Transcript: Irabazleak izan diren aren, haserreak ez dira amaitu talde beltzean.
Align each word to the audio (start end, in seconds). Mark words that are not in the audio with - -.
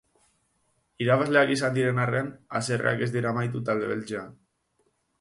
Irabazleak 1.05 1.53
izan 1.57 1.77
diren 1.77 2.03
aren, 2.05 2.33
haserreak 2.61 3.07
ez 3.09 3.13
dira 3.19 3.33
amaitu 3.37 3.65
talde 3.71 3.95
beltzean. 3.97 4.39